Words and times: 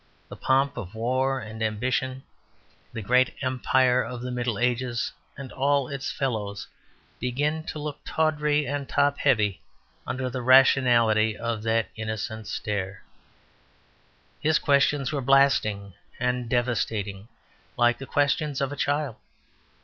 The 0.29 0.35
pomp 0.35 0.77
of 0.77 0.95
war 0.95 1.39
and 1.39 1.61
ambition, 1.61 2.23
the 2.91 3.03
great 3.03 3.35
empire 3.43 4.01
of 4.03 4.23
the 4.23 4.31
Middle 4.31 4.57
Ages 4.57 5.11
and 5.37 5.51
all 5.51 5.89
its 5.89 6.11
fellows 6.11 6.65
begin 7.19 7.63
to 7.65 7.77
look 7.77 7.99
tawdry 8.03 8.65
and 8.65 8.89
top 8.89 9.19
heavy, 9.19 9.61
under 10.07 10.27
the 10.27 10.41
rationality 10.41 11.37
of 11.37 11.61
that 11.61 11.89
innocent 11.95 12.47
stare. 12.47 13.03
His 14.39 14.57
questions 14.57 15.11
were 15.11 15.21
blasting 15.21 15.93
and 16.19 16.49
devastating, 16.49 17.27
like 17.77 17.99
the 17.99 18.07
questions 18.07 18.59
of 18.59 18.71
a 18.71 18.75
child. 18.75 19.17